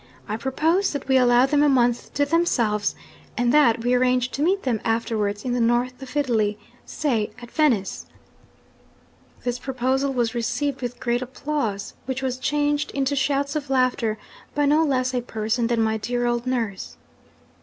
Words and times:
I 0.27 0.35
propose 0.35 0.93
that 0.93 1.07
we 1.07 1.15
allow 1.15 1.45
them 1.45 1.61
a 1.61 1.69
month 1.69 2.11
to 2.15 2.25
themselves, 2.25 2.95
and 3.37 3.53
that 3.53 3.83
we 3.83 3.93
arrange 3.93 4.31
to 4.31 4.41
meet 4.41 4.63
them 4.63 4.81
afterwards 4.83 5.45
in 5.45 5.53
the 5.53 5.61
North 5.61 6.01
of 6.01 6.17
Italy 6.17 6.57
say 6.87 7.29
at 7.39 7.51
Venice." 7.51 8.07
'This 9.43 9.59
proposal 9.59 10.11
was 10.11 10.33
received 10.33 10.81
with 10.81 10.99
great 10.99 11.21
applause, 11.21 11.93
which 12.07 12.23
was 12.23 12.39
changed 12.39 12.89
into 12.95 13.15
shouts 13.15 13.55
of 13.55 13.69
laughter 13.69 14.17
by 14.55 14.65
no 14.65 14.83
less 14.83 15.13
a 15.13 15.21
person 15.21 15.67
than 15.67 15.83
my 15.83 15.97
dear 15.97 16.25
old 16.25 16.47
nurse. 16.47 16.97